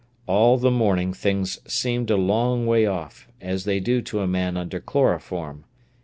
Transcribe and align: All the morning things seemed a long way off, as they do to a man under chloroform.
All 0.25 0.57
the 0.57 0.71
morning 0.71 1.13
things 1.13 1.59
seemed 1.71 2.09
a 2.09 2.15
long 2.17 2.65
way 2.65 2.87
off, 2.87 3.27
as 3.39 3.65
they 3.65 3.79
do 3.79 4.01
to 4.01 4.21
a 4.21 4.27
man 4.27 4.57
under 4.57 4.79
chloroform. 4.79 5.63